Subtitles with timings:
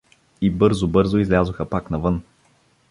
[0.41, 2.23] И бързо-бързо излязоха пак навън.